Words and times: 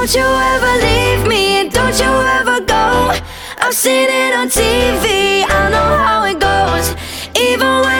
Don't 0.00 0.14
you 0.14 0.22
ever 0.22 0.72
leave 0.86 1.28
me, 1.28 1.68
don't 1.68 1.98
you 2.00 2.08
ever 2.08 2.64
go. 2.64 3.12
I've 3.58 3.74
seen 3.74 4.08
it 4.08 4.34
on 4.34 4.48
TV, 4.48 5.44
I 5.46 5.68
know 5.68 5.98
how 5.98 6.24
it 6.24 6.40
goes. 6.40 6.96
Even 7.38 7.82
when 7.84 7.99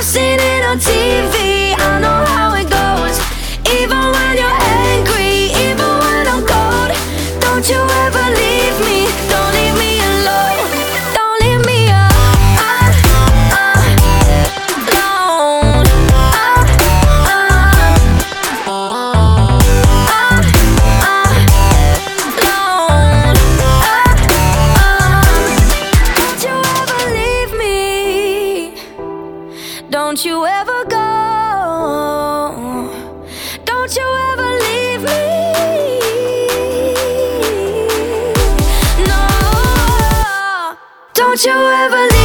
I've 0.00 0.06
seen 0.06 0.40
it 0.40 0.64
on 0.64 0.78
TV, 0.78 1.59
Don't 30.10 30.24
you 30.24 30.44
ever 30.44 30.84
go. 30.86 31.06
Don't 33.64 33.94
you 33.94 34.08
ever 34.32 34.50
leave 34.66 35.02
me. 35.02 35.22
No. 39.06 39.22
Don't 41.14 41.44
you 41.44 41.52
ever 41.52 42.19